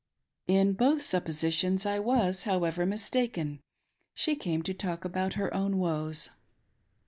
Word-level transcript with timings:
In 0.47 0.73
both 0.73 1.03
suppositions 1.03 1.85
I 1.85 1.99
waS, 1.99 2.45
however, 2.45 2.87
mistaken— 2.87 3.59
she 4.15 4.35
came 4.35 4.63
to 4.63 4.73
talk 4.73 5.05
about 5.05 5.33
her 5.33 5.53
own 5.53 5.77
woes. 5.77 6.31